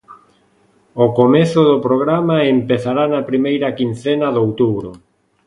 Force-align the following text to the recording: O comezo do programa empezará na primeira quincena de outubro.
O 1.03 1.05
comezo 1.19 1.61
do 1.69 1.77
programa 1.87 2.37
empezará 2.55 3.03
na 3.13 3.21
primeira 3.29 3.75
quincena 3.79 4.27
de 4.31 4.39
outubro. 4.45 4.89